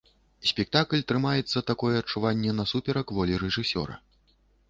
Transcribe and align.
Спектакль 0.51 1.03
трымаецца, 1.11 1.57
такое 1.71 1.93
адчуванне, 2.01 2.55
насуперак 2.61 3.07
волі 3.17 3.39
рэжысёра. 3.47 4.01